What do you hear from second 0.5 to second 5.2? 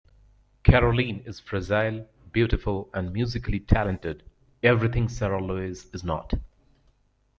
Caroline is fragile, beautiful, and musically talented--everything